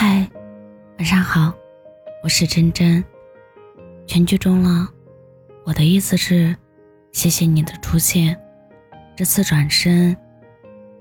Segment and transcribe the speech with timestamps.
[0.00, 0.24] 嗨，
[0.98, 1.52] 晚上好，
[2.22, 3.04] 我是真真。
[4.06, 4.88] 全剧终了，
[5.64, 6.54] 我的意思是，
[7.10, 8.40] 谢谢你的出现。
[9.16, 10.16] 这次转身，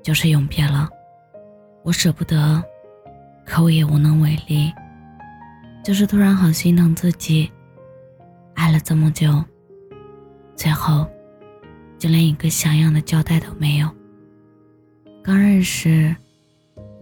[0.02, 0.90] 就是永别了。
[1.84, 2.60] 我舍不得，
[3.46, 4.74] 可我也无能为力。
[5.84, 7.52] 就是突然好心疼自己，
[8.56, 9.46] 爱了这么久，
[10.56, 11.06] 最后，
[12.00, 13.88] 就连一个像样的交代都没有。
[15.24, 16.16] 刚认识，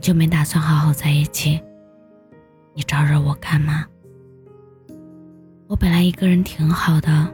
[0.01, 1.63] 就没打算好好在一起。
[2.77, 3.85] 你招惹我干嘛？
[5.65, 7.33] 我本来一个人挺好的，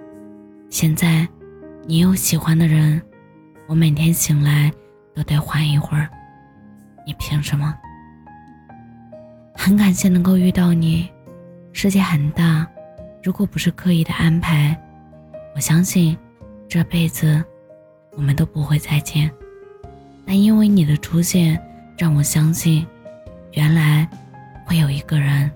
[0.70, 1.28] 现在
[1.88, 3.02] 你有喜欢的人，
[3.66, 4.72] 我每天醒来
[5.16, 6.08] 都得缓一会儿。
[7.08, 7.74] 你凭什么？
[9.56, 11.10] 很感谢能够遇到你，
[11.74, 12.68] 世界很大，
[13.24, 14.80] 如果不是刻意的安排，
[15.56, 16.16] 我相信
[16.70, 17.44] 这辈子
[18.16, 19.30] 我们都不会再见。
[20.24, 21.60] 但因为你的出现，
[21.98, 22.86] 让我相信，
[23.54, 24.08] 原来。
[24.72, 25.52] 会有一个人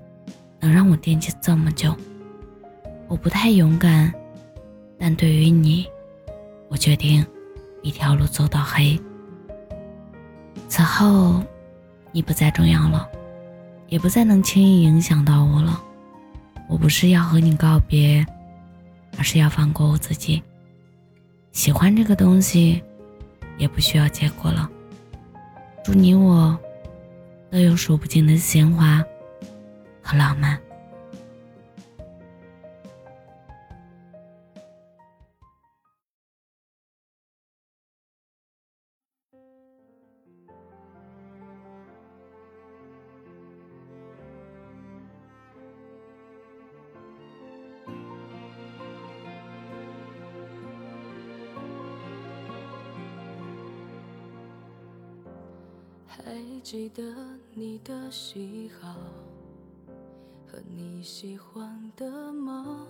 [0.59, 1.95] 能让我惦记这么久。
[3.07, 4.13] 我不太勇敢，
[4.99, 5.87] 但对于你，
[6.67, 7.25] 我决定
[7.81, 8.99] 一条路走到黑。
[10.67, 11.41] 此后，
[12.11, 13.07] 你不再重要了，
[13.87, 15.81] 也不再能轻易影响到我了。
[16.67, 18.25] 我不是要和你告别，
[19.17, 20.43] 而是要放过我自己。
[21.53, 22.83] 喜欢这个东西，
[23.57, 24.69] 也不需要结果了。
[25.85, 26.59] 祝你我。
[27.55, 29.01] 都有数不尽的鲜花
[30.01, 30.59] 和浪漫。
[56.17, 56.23] 还
[56.63, 57.03] 记得
[57.53, 58.95] 你的喜好
[60.47, 62.87] 和你喜欢的猫，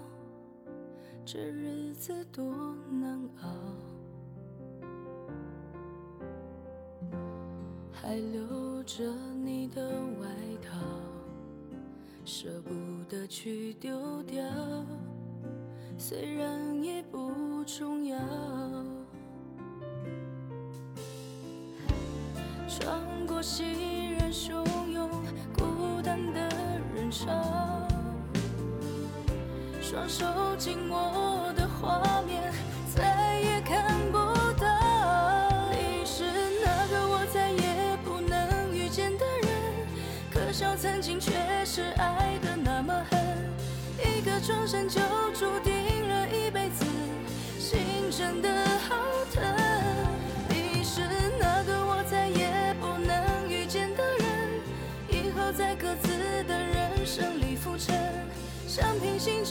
[1.25, 2.45] 这日子多
[2.91, 3.49] 难熬。
[7.91, 9.03] 还留着
[9.43, 9.89] 你的
[10.21, 10.27] 外
[10.61, 10.77] 套，
[12.23, 12.69] 舍不
[13.09, 14.45] 得去丢掉，
[15.97, 18.19] 虽然也不重要。
[22.77, 25.09] 穿过熙然汹涌、
[25.53, 26.41] 孤单的
[26.93, 27.25] 人潮，
[29.81, 30.25] 双手
[30.57, 32.51] 紧握的画面
[32.93, 34.17] 再也看不
[34.59, 35.69] 到。
[35.71, 36.25] 你是
[36.65, 39.49] 那个我再也不能遇见的人，
[40.29, 41.31] 可笑曾经却
[41.63, 43.17] 是爱的那么狠，
[43.99, 44.99] 一个转身就
[45.33, 45.73] 注定
[46.09, 46.83] 了一辈子，
[47.57, 47.79] 心
[48.11, 48.49] 真的
[48.89, 48.95] 好
[49.33, 49.64] 疼。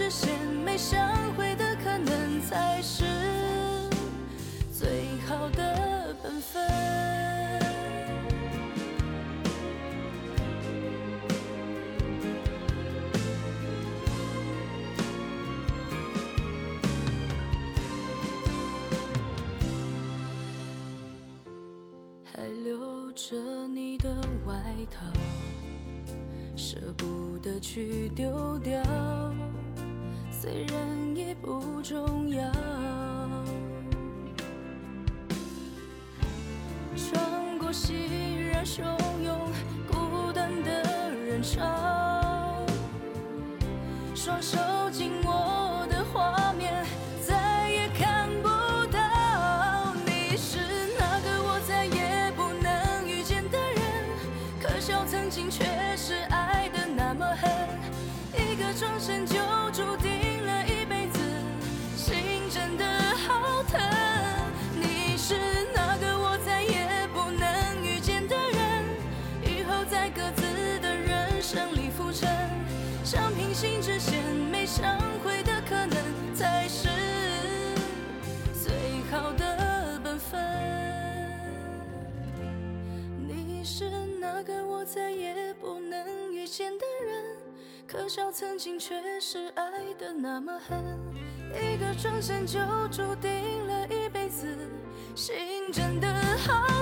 [0.05, 3.05] 实现，没相会的可能才是
[4.71, 6.63] 最好的本分。
[22.25, 23.37] 还留着
[23.69, 24.15] 你的
[24.47, 24.55] 外
[24.91, 25.07] 套。
[26.57, 28.83] 舍不得去丢掉，
[30.45, 32.45] 虽然也不重要。
[36.95, 37.95] 穿过熙
[38.53, 38.85] 攘汹
[39.25, 39.51] 涌、
[39.91, 42.67] 孤单的人潮，
[44.15, 44.59] 双手
[44.93, 46.85] 紧握的画面
[47.27, 48.49] 再也看不
[48.93, 49.95] 到。
[50.05, 50.59] 你是
[50.99, 53.83] 那个我再也不能遇见的人，
[54.61, 55.65] 可笑曾经却
[73.31, 76.89] 平行直线没相会的可能，才是
[78.53, 78.73] 最
[79.11, 80.41] 好的本分。
[83.19, 83.89] 你是
[84.21, 87.37] 那个我再也不能遇见的人。
[87.87, 89.65] 可笑，曾经却是爱
[89.99, 90.99] 的那么狠，
[91.53, 92.59] 一个转身就
[92.91, 94.47] 注定了一辈子，
[95.15, 95.37] 心
[95.73, 96.09] 真的
[96.47, 96.74] 好。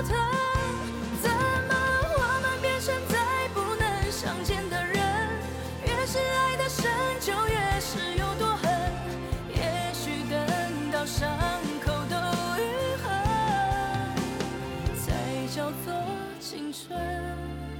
[16.42, 17.71] 青春